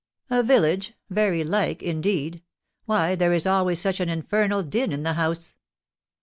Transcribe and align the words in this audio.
"A 0.31 0.41
village! 0.41 0.95
Very 1.11 1.43
like, 1.43 1.83
indeed! 1.83 2.41
Why, 2.85 3.13
there 3.13 3.33
is 3.33 3.45
always 3.45 3.79
such 3.79 3.99
an 3.99 4.09
infernal 4.09 4.63
din 4.63 4.91
in 4.91 5.03
the 5.03 5.13
house." 5.13 5.57